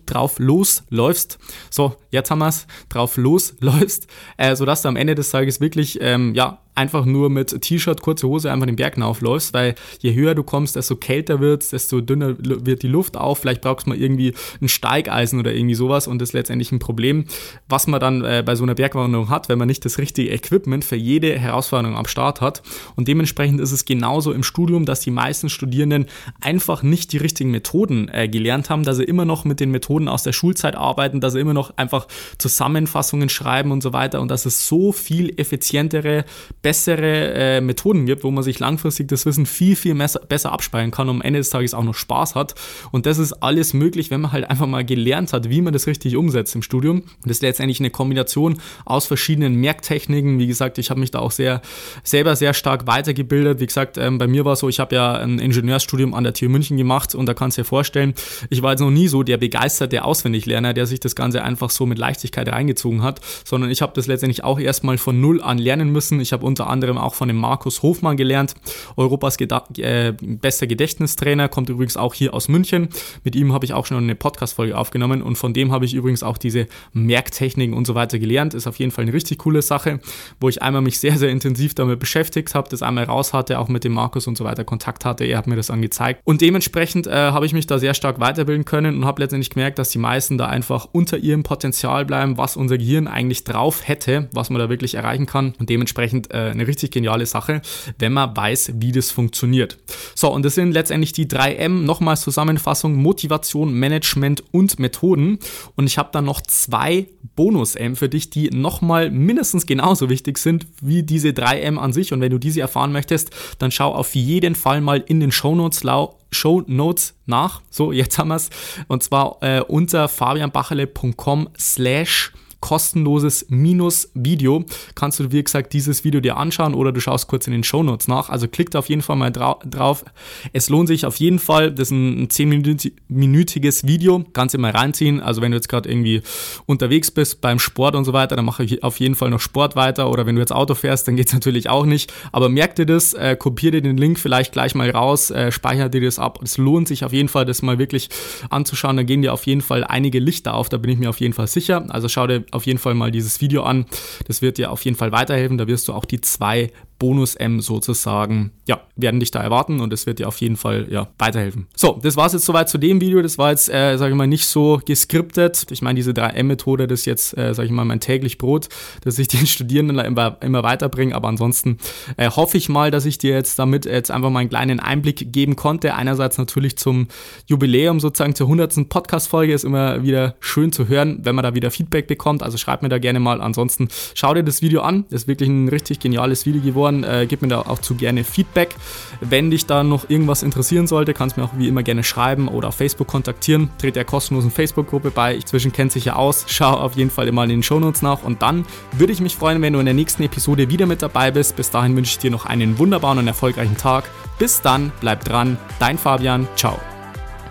drauf 0.05 0.39
losläufst, 0.55 1.37
so, 1.69 1.95
jetzt 2.11 2.31
haben 2.31 2.39
wir 2.39 2.47
es, 2.47 2.67
drauf 2.89 3.17
losläufst, 3.17 4.07
äh, 4.37 4.55
sodass 4.55 4.81
du 4.81 4.89
am 4.89 4.95
Ende 4.95 5.15
des 5.15 5.29
Tages 5.29 5.59
wirklich, 5.59 5.99
ähm, 6.01 6.33
ja, 6.33 6.59
einfach 6.75 7.05
nur 7.05 7.29
mit 7.29 7.61
T-Shirt, 7.61 8.01
kurze 8.01 8.27
Hose 8.27 8.51
einfach 8.51 8.67
den 8.67 8.75
Berg 8.75 8.95
hinaufläufst, 8.95 9.53
weil 9.53 9.75
je 9.99 10.13
höher 10.13 10.35
du 10.35 10.43
kommst, 10.43 10.75
desto 10.75 10.95
kälter 10.95 11.39
wird 11.39 11.63
es, 11.63 11.69
desto 11.69 12.01
dünner 12.01 12.35
wird 12.37 12.83
die 12.83 12.87
Luft 12.87 13.17
auf. 13.17 13.39
Vielleicht 13.39 13.61
brauchst 13.61 13.87
du 13.87 13.91
mal 13.91 13.97
irgendwie 13.97 14.33
ein 14.61 14.67
Steigeisen 14.67 15.39
oder 15.39 15.53
irgendwie 15.53 15.75
sowas 15.75 16.07
und 16.07 16.19
das 16.19 16.29
ist 16.29 16.33
letztendlich 16.33 16.71
ein 16.71 16.79
Problem, 16.79 17.25
was 17.69 17.87
man 17.87 17.99
dann 17.99 18.23
äh, 18.23 18.43
bei 18.45 18.55
so 18.55 18.63
einer 18.63 18.75
Bergwanderung 18.75 19.29
hat, 19.29 19.49
wenn 19.49 19.57
man 19.57 19.67
nicht 19.67 19.85
das 19.85 19.97
richtige 19.97 20.31
Equipment 20.31 20.83
für 20.83 20.95
jede 20.95 21.37
Herausforderung 21.39 21.97
am 21.97 22.05
Start 22.05 22.41
hat. 22.41 22.61
Und 22.95 23.07
dementsprechend 23.07 23.61
ist 23.61 23.71
es 23.71 23.85
genauso 23.85 24.33
im 24.33 24.43
Studium, 24.43 24.85
dass 24.85 24.99
die 24.99 25.11
meisten 25.11 25.49
Studierenden 25.49 26.05
einfach 26.41 26.83
nicht 26.83 27.13
die 27.13 27.17
richtigen 27.17 27.51
Methoden 27.51 28.09
äh, 28.09 28.27
gelernt 28.27 28.69
haben, 28.69 28.83
dass 28.83 28.97
sie 28.97 29.03
immer 29.03 29.25
noch 29.25 29.45
mit 29.45 29.59
den 29.59 29.71
Methoden 29.71 30.07
aus 30.07 30.23
der 30.23 30.33
Schulzeit 30.33 30.75
arbeiten, 30.75 31.21
dass 31.21 31.33
sie 31.33 31.39
immer 31.39 31.53
noch 31.53 31.77
einfach 31.77 32.07
Zusammenfassungen 32.37 33.29
schreiben 33.29 33.71
und 33.71 33.81
so 33.81 33.93
weiter 33.93 34.21
und 34.21 34.29
dass 34.29 34.45
es 34.45 34.67
so 34.67 34.91
viel 34.91 35.33
effizientere 35.39 36.25
bessere 36.65 37.33
äh, 37.35 37.61
Methoden 37.61 38.07
gibt, 38.07 38.23
wo 38.23 38.31
man 38.31 38.43
sich 38.43 38.57
langfristig 38.57 39.07
das 39.07 39.27
Wissen 39.27 39.45
viel, 39.45 39.75
viel 39.75 39.93
messer, 39.93 40.21
besser 40.21 40.51
abspeichern 40.51 40.89
kann 40.89 41.09
und 41.09 41.17
am 41.17 41.21
Ende 41.21 41.37
des 41.37 41.51
Tages 41.51 41.75
auch 41.75 41.83
noch 41.83 41.93
Spaß 41.93 42.33
hat. 42.33 42.55
Und 42.91 43.05
das 43.05 43.19
ist 43.19 43.33
alles 43.33 43.75
möglich, 43.75 44.09
wenn 44.09 44.21
man 44.21 44.31
halt 44.31 44.49
einfach 44.49 44.65
mal 44.65 44.83
gelernt 44.83 45.31
hat, 45.31 45.47
wie 45.51 45.61
man 45.61 45.73
das 45.73 45.85
richtig 45.85 46.17
umsetzt 46.17 46.55
im 46.55 46.63
Studium. 46.63 47.01
Und 47.01 47.25
das 47.25 47.37
ist 47.37 47.43
letztendlich 47.43 47.79
eine 47.81 47.91
Kombination 47.91 48.57
aus 48.83 49.05
verschiedenen 49.05 49.53
Merktechniken. 49.57 50.39
Wie 50.39 50.47
gesagt, 50.47 50.79
ich 50.79 50.89
habe 50.89 50.99
mich 50.99 51.11
da 51.11 51.19
auch 51.19 51.29
sehr, 51.29 51.61
selber 52.03 52.35
sehr 52.35 52.55
stark 52.55 52.87
weitergebildet. 52.87 53.59
Wie 53.59 53.67
gesagt, 53.67 53.99
ähm, 53.99 54.17
bei 54.17 54.25
mir 54.25 54.43
war 54.43 54.53
es 54.53 54.59
so, 54.61 54.67
ich 54.67 54.79
habe 54.79 54.95
ja 54.95 55.13
ein 55.19 55.37
Ingenieursstudium 55.37 56.15
an 56.15 56.23
der 56.23 56.33
TU 56.33 56.49
München 56.49 56.77
gemacht 56.77 57.13
und 57.13 57.27
da 57.27 57.35
kannst 57.35 57.59
du 57.59 57.61
dir 57.61 57.67
vorstellen, 57.67 58.15
ich 58.49 58.63
war 58.63 58.71
jetzt 58.71 58.81
noch 58.81 58.89
nie 58.89 59.07
so 59.07 59.21
der 59.21 59.37
begeisterte 59.37 60.03
Auswendiglerner, 60.03 60.73
der 60.73 60.87
sich 60.87 60.99
das 60.99 61.15
Ganze 61.15 61.43
einfach 61.43 61.69
so 61.69 61.85
mit 61.85 61.99
Leichtigkeit 61.99 62.47
reingezogen 62.47 63.03
hat, 63.03 63.21
sondern 63.43 63.69
ich 63.69 63.83
habe 63.83 63.93
das 63.93 64.07
letztendlich 64.07 64.43
auch 64.43 64.59
erstmal 64.59 64.97
von 64.97 65.21
Null 65.21 65.43
an 65.43 65.59
lernen 65.59 65.91
müssen. 65.91 66.19
Ich 66.19 66.33
habe 66.33 66.43
unter 66.55 66.69
anderem 66.69 66.97
auch 66.97 67.15
von 67.15 67.27
dem 67.27 67.35
Markus 67.35 67.83
Hofmann 67.83 68.15
gelernt, 68.15 68.53
Europas 68.95 69.35
Geda 69.35 69.65
äh, 69.77 70.13
bester 70.21 70.67
Gedächtnistrainer, 70.67 71.49
kommt 71.49 71.67
übrigens 71.69 71.97
auch 71.97 72.13
hier 72.13 72.33
aus 72.33 72.47
München. 72.47 72.87
Mit 73.25 73.35
ihm 73.35 73.51
habe 73.51 73.65
ich 73.65 73.73
auch 73.73 73.85
schon 73.85 73.97
eine 73.97 74.15
Podcast-Folge 74.15 74.77
aufgenommen 74.77 75.21
und 75.21 75.37
von 75.37 75.53
dem 75.53 75.73
habe 75.73 75.83
ich 75.83 75.93
übrigens 75.93 76.23
auch 76.23 76.37
diese 76.37 76.67
Merktechniken 76.93 77.75
und 77.75 77.85
so 77.85 77.93
weiter 77.93 78.19
gelernt. 78.19 78.53
Ist 78.53 78.67
auf 78.67 78.79
jeden 78.79 78.91
Fall 78.91 79.01
eine 79.03 79.11
richtig 79.11 79.39
coole 79.39 79.61
Sache, 79.61 79.99
wo 80.39 80.47
ich 80.47 80.61
einmal 80.61 80.81
mich 80.81 80.97
sehr, 80.97 81.17
sehr 81.17 81.29
intensiv 81.29 81.75
damit 81.75 81.99
beschäftigt 81.99 82.55
habe, 82.55 82.69
das 82.69 82.81
einmal 82.81 83.03
raus 83.03 83.33
hatte, 83.33 83.59
auch 83.59 83.67
mit 83.67 83.83
dem 83.83 83.91
Markus 83.91 84.27
und 84.27 84.37
so 84.37 84.45
weiter 84.45 84.63
Kontakt 84.63 85.03
hatte. 85.03 85.25
Er 85.25 85.37
hat 85.37 85.47
mir 85.47 85.57
das 85.57 85.69
angezeigt. 85.69 86.21
Und 86.23 86.39
dementsprechend 86.39 87.05
äh, 87.05 87.11
habe 87.11 87.45
ich 87.45 87.51
mich 87.51 87.67
da 87.67 87.79
sehr 87.79 87.93
stark 87.93 88.21
weiterbilden 88.21 88.63
können 88.63 88.95
und 88.95 89.05
habe 89.05 89.21
letztendlich 89.21 89.49
gemerkt, 89.49 89.77
dass 89.77 89.89
die 89.89 89.97
meisten 89.97 90.37
da 90.37 90.45
einfach 90.45 90.87
unter 90.93 91.17
ihrem 91.17 91.43
Potenzial 91.43 92.05
bleiben, 92.05 92.37
was 92.37 92.55
unser 92.55 92.77
Gehirn 92.77 93.09
eigentlich 93.09 93.43
drauf 93.43 93.85
hätte, 93.85 94.29
was 94.31 94.49
man 94.49 94.59
da 94.59 94.69
wirklich 94.69 94.95
erreichen 94.95 95.25
kann. 95.25 95.53
Und 95.59 95.69
dementsprechend 95.69 96.31
äh, 96.31 96.44
eine 96.51 96.67
richtig 96.67 96.91
geniale 96.91 97.25
Sache, 97.25 97.61
wenn 97.99 98.13
man 98.13 98.35
weiß, 98.35 98.73
wie 98.75 98.91
das 98.91 99.11
funktioniert. 99.11 99.77
So, 100.15 100.31
und 100.31 100.43
das 100.43 100.55
sind 100.55 100.71
letztendlich 100.71 101.13
die 101.13 101.27
3M, 101.27 101.83
nochmals 101.83 102.21
Zusammenfassung, 102.21 102.95
Motivation, 102.95 103.73
Management 103.73 104.43
und 104.51 104.79
Methoden. 104.79 105.39
Und 105.75 105.87
ich 105.87 105.97
habe 105.97 106.09
dann 106.11 106.25
noch 106.25 106.41
zwei 106.41 107.07
Bonus-M 107.35 107.95
für 107.95 108.09
dich, 108.09 108.29
die 108.29 108.49
nochmal 108.49 109.11
mindestens 109.11 109.65
genauso 109.65 110.09
wichtig 110.09 110.37
sind 110.37 110.67
wie 110.81 111.03
diese 111.03 111.29
3M 111.29 111.77
an 111.77 111.93
sich. 111.93 112.13
Und 112.13 112.21
wenn 112.21 112.31
du 112.31 112.37
diese 112.37 112.61
erfahren 112.61 112.91
möchtest, 112.91 113.31
dann 113.59 113.71
schau 113.71 113.93
auf 113.93 114.15
jeden 114.15 114.55
Fall 114.55 114.81
mal 114.81 115.03
in 115.05 115.19
den 115.19 115.31
Shownotes 115.31 115.83
Show 116.31 116.63
Notes 116.67 117.15
nach. 117.25 117.61
So, 117.69 117.91
jetzt 117.91 118.17
haben 118.17 118.29
wir 118.29 118.35
es. 118.35 118.49
Und 118.87 119.03
zwar 119.03 119.37
äh, 119.41 119.61
unter 119.61 120.07
fabianbachele.com 120.07 121.49
slash 121.57 122.31
kostenloses 122.65 123.45
Minus-Video. 123.49 124.65
Kannst 124.95 125.19
du, 125.19 125.31
wie 125.31 125.43
gesagt, 125.43 125.71
dieses 125.71 126.03
Video 126.03 126.19
dir 126.19 126.37
anschauen 126.37 126.73
oder 126.73 126.91
du 126.91 126.99
schaust 126.99 127.27
kurz 127.27 127.45
in 127.45 127.53
den 127.53 127.63
Show 127.63 127.83
Notes 127.83 128.07
nach. 128.07 128.29
Also 128.29 128.47
klickt 128.47 128.75
auf 128.75 128.89
jeden 128.89 129.03
Fall 129.03 129.17
mal 129.17 129.31
drau 129.31 129.59
drauf. 129.69 130.03
Es 130.51 130.67
lohnt 130.69 130.87
sich 130.87 131.05
auf 131.05 131.17
jeden 131.17 131.37
Fall. 131.37 131.71
Das 131.71 131.89
ist 131.89 131.91
ein 131.91 132.27
10-minütiges 132.27 133.85
Video. 133.85 134.25
Kannst 134.33 134.55
du 134.55 134.57
mal 134.57 134.71
reinziehen. 134.71 135.19
Also 135.19 135.43
wenn 135.43 135.51
du 135.51 135.57
jetzt 135.57 135.69
gerade 135.69 135.87
irgendwie 135.87 136.23
unterwegs 136.65 137.11
bist 137.11 137.39
beim 137.39 137.59
Sport 137.59 137.95
und 137.95 138.03
so 138.03 138.13
weiter, 138.13 138.35
dann 138.35 138.45
mache 138.45 138.63
ich 138.63 138.81
auf 138.81 138.99
jeden 138.99 139.13
Fall 139.13 139.29
noch 139.29 139.41
Sport 139.41 139.75
weiter. 139.75 140.09
Oder 140.09 140.25
wenn 140.25 140.33
du 140.33 140.41
jetzt 140.41 140.51
Auto 140.51 140.73
fährst, 140.73 141.07
dann 141.07 141.15
geht 141.15 141.27
es 141.27 141.33
natürlich 141.35 141.69
auch 141.69 141.85
nicht. 141.85 142.11
Aber 142.31 142.49
merk 142.49 142.75
dir 142.77 142.87
das, 142.87 143.13
äh, 143.13 143.35
kopier 143.35 143.69
dir 143.69 143.81
den 143.81 143.97
Link 143.97 144.17
vielleicht 144.17 144.53
gleich 144.53 144.73
mal 144.73 144.89
raus, 144.89 145.29
äh, 145.29 145.51
speicher 145.51 145.87
dir 145.87 146.01
das 146.01 146.17
ab. 146.17 146.39
Es 146.41 146.57
lohnt 146.57 146.87
sich 146.87 147.05
auf 147.05 147.13
jeden 147.13 147.29
Fall, 147.29 147.45
das 147.45 147.61
mal 147.61 147.77
wirklich 147.77 148.09
anzuschauen. 148.49 148.97
Da 148.97 149.03
gehen 149.03 149.21
dir 149.21 149.33
auf 149.33 149.45
jeden 149.45 149.61
Fall 149.61 149.83
einige 149.83 150.17
Lichter 150.17 150.55
auf. 150.55 150.67
Da 150.67 150.77
bin 150.77 150.89
ich 150.89 150.97
mir 150.97 151.11
auf 151.11 151.19
jeden 151.19 151.35
Fall 151.35 151.45
sicher. 151.45 151.85
Also 151.89 152.09
schau 152.09 152.25
dir 152.25 152.43
auf 152.55 152.65
jeden 152.65 152.79
Fall 152.79 152.93
mal 152.93 153.11
dieses 153.11 153.41
Video 153.41 153.63
an. 153.63 153.85
Das 154.27 154.41
wird 154.41 154.57
dir 154.57 154.71
auf 154.71 154.83
jeden 154.83 154.97
Fall 154.97 155.11
weiterhelfen. 155.11 155.57
Da 155.57 155.67
wirst 155.67 155.87
du 155.87 155.93
auch 155.93 156.05
die 156.05 156.21
zwei 156.21 156.71
Bonus-M 156.97 157.59
sozusagen, 157.59 158.51
ja, 158.67 158.81
werden 158.95 159.19
dich 159.19 159.31
da 159.31 159.41
erwarten 159.41 159.81
und 159.81 159.91
es 159.91 160.05
wird 160.05 160.19
dir 160.19 160.27
auf 160.27 160.39
jeden 160.39 160.55
Fall, 160.55 160.87
ja, 160.89 161.09
weiterhelfen. 161.17 161.67
So, 161.75 161.99
das 162.01 162.15
war 162.15 162.27
es 162.27 162.33
jetzt 162.33 162.45
soweit 162.45 162.69
zu 162.69 162.77
dem 162.77 163.01
Video. 163.01 163.21
Das 163.21 163.37
war 163.37 163.51
jetzt, 163.51 163.69
äh, 163.69 163.97
sage 163.97 164.11
ich 164.11 164.17
mal, 164.17 164.27
nicht 164.27 164.47
so 164.47 164.79
geskriptet. 164.85 165.67
Ich 165.71 165.81
meine, 165.81 165.97
diese 165.97 166.11
3M-Methode, 166.11 166.87
das 166.87 167.01
ist 167.01 167.05
jetzt, 167.05 167.37
äh, 167.37 167.53
sage 167.53 167.65
ich 167.65 167.71
mal, 167.71 167.83
mein 167.83 167.99
täglich 167.99 168.37
Brot, 168.37 168.69
dass 169.01 169.19
ich 169.19 169.27
den 169.35 169.45
Studierenden 169.45 169.99
immer, 169.99 170.37
immer 170.41 170.63
weiterbringe. 170.63 171.13
Aber 171.15 171.27
ansonsten 171.27 171.77
äh, 172.15 172.29
hoffe 172.29 172.57
ich 172.57 172.69
mal, 172.69 172.91
dass 172.91 173.05
ich 173.05 173.17
dir 173.17 173.33
jetzt 173.33 173.59
damit 173.59 173.85
jetzt 173.85 174.11
einfach 174.11 174.29
mal 174.29 174.39
einen 174.39 174.49
kleinen 174.49 174.79
Einblick 174.79 175.33
geben 175.33 175.55
konnte. 175.57 175.95
Einerseits 175.95 176.37
natürlich 176.37 176.77
zum 176.77 177.07
Jubiläum, 177.47 177.99
sozusagen 177.99 178.35
zur 178.35 178.47
100. 178.47 178.87
Podcast-Folge 178.87 179.53
ist 179.53 179.65
immer 179.65 180.03
wieder 180.03 180.35
schön 180.39 180.71
zu 180.71 180.87
hören, 180.87 181.19
wenn 181.23 181.35
man 181.35 181.43
da 181.43 181.55
wieder 181.55 181.71
Feedback 181.71 182.07
bekommt. 182.07 182.41
Also 182.41 182.57
schreib 182.57 182.81
mir 182.81 182.89
da 182.89 182.99
gerne 182.99 183.19
mal. 183.19 183.41
Ansonsten 183.41 183.89
schau 184.13 184.33
dir 184.33 184.43
das 184.43 184.61
Video 184.61 184.81
an. 184.81 185.05
Das 185.09 185.23
ist 185.23 185.27
wirklich 185.27 185.49
ein 185.49 185.67
richtig 185.67 185.99
geniales 185.99 186.45
Video 186.45 186.61
geworden 186.61 186.84
geworden. 186.85 187.03
Äh, 187.03 187.25
gib 187.27 187.41
mir 187.41 187.47
da 187.47 187.61
auch 187.61 187.79
zu 187.79 187.95
gerne 187.95 188.23
Feedback. 188.23 188.75
Wenn 189.21 189.51
dich 189.51 189.65
da 189.65 189.83
noch 189.83 190.09
irgendwas 190.09 190.43
interessieren 190.43 190.87
sollte, 190.87 191.13
kannst 191.13 191.37
du 191.37 191.41
mir 191.41 191.47
auch 191.47 191.53
wie 191.57 191.67
immer 191.67 191.83
gerne 191.83 192.03
schreiben 192.03 192.47
oder 192.47 192.69
auf 192.69 192.75
Facebook 192.75 193.07
kontaktieren. 193.07 193.69
Trete 193.77 193.93
der 193.93 194.05
kostenlosen 194.05 194.51
Facebook-Gruppe 194.51 195.11
bei. 195.11 195.35
Ich 195.35 195.45
zwischen 195.45 195.71
kennt 195.71 195.91
sich 195.91 196.05
ja 196.05 196.15
aus. 196.15 196.45
Schau 196.47 196.73
auf 196.73 196.95
jeden 196.95 197.09
Fall 197.09 197.27
immer 197.27 197.43
in 197.43 197.49
den 197.49 197.63
Shownotes 197.63 198.01
nach. 198.01 198.23
Und 198.23 198.41
dann 198.41 198.65
würde 198.91 199.13
ich 199.13 199.21
mich 199.21 199.35
freuen, 199.35 199.61
wenn 199.61 199.73
du 199.73 199.79
in 199.79 199.85
der 199.85 199.93
nächsten 199.93 200.23
Episode 200.23 200.69
wieder 200.69 200.85
mit 200.85 201.01
dabei 201.01 201.31
bist. 201.31 201.55
Bis 201.55 201.71
dahin 201.71 201.95
wünsche 201.95 202.11
ich 202.11 202.19
dir 202.19 202.31
noch 202.31 202.45
einen 202.45 202.77
wunderbaren 202.77 203.19
und 203.19 203.27
erfolgreichen 203.27 203.77
Tag. 203.77 204.05
Bis 204.37 204.61
dann, 204.61 204.91
bleib 204.99 205.23
dran. 205.23 205.57
Dein 205.79 205.97
Fabian. 205.97 206.47
Ciao. 206.55 206.79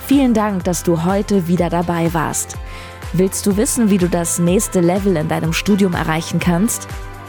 Vielen 0.07 0.35
Dank, 0.35 0.65
dass 0.65 0.83
du 0.83 1.05
heute 1.05 1.49
wieder 1.49 1.71
dabei 1.71 2.13
warst. 2.13 2.59
Willst 3.15 3.47
du 3.47 3.57
wissen, 3.57 3.91
wie 3.91 3.99
du 3.99 4.09
das 4.09 4.39
nächste 4.39 4.81
Level 4.81 5.17
in 5.17 5.29
deinem 5.29 5.53
Studium 5.53 5.95
erreichen 5.95 6.41
kannst? 6.41 6.89